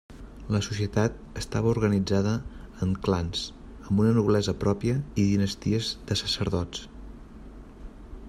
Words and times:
La 0.53 0.59
societat 0.67 1.17
estava 1.41 1.69
organitzada 1.73 2.31
en 2.85 2.95
clans 3.07 3.43
amb 3.89 3.93
una 4.05 4.15
noblesa 4.15 4.55
pròpia 4.65 4.95
i 5.25 5.29
dinasties 5.33 5.91
de 6.13 6.17
sacerdots. 6.23 6.83